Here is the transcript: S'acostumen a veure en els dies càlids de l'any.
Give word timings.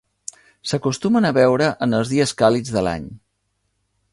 S'acostumen 0.69 1.27
a 1.29 1.31
veure 1.39 1.67
en 1.87 1.93
els 1.99 2.15
dies 2.15 2.33
càlids 2.43 2.73
de 2.79 2.85
l'any. 2.89 3.07